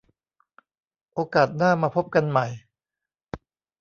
[1.13, 2.47] โอกาสหน้ามาพบกันใหม่